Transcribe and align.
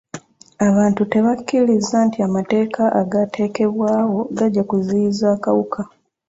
Abantu 0.67 1.01
tebakkiriza 1.11 1.97
nti 2.07 2.17
amateeka 2.27 2.83
agaateekebwawo 3.01 4.19
gajja 4.37 4.63
kuziyiza 4.69 5.25
akawuka. 5.35 5.81